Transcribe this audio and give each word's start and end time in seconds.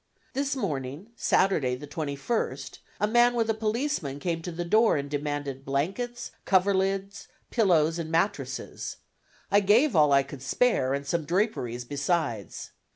This 0.33 0.55
morning 0.55 1.11
(Saturday, 1.15 1.75
the 1.75 1.85
21st) 1.85 2.79
a 2.99 3.05
man 3.07 3.35
with 3.35 3.51
a 3.51 3.53
policeman 3.53 4.19
came 4.19 4.41
to 4.41 4.51
the 4.51 4.65
door 4.65 4.97
and 4.97 5.07
demanded 5.07 5.63
blankets, 5.63 6.31
cover 6.43 6.73
lids, 6.73 7.27
pillows, 7.51 7.99
and 7.99 8.09
mattresses. 8.09 8.97
I 9.51 9.59
gave 9.59 9.95
all 9.95 10.11
I 10.11 10.23
could 10.23 10.41
spare, 10.41 10.95
and 10.95 11.05
some 11.05 11.25
draperies 11.25 11.85
besides. 11.85 12.71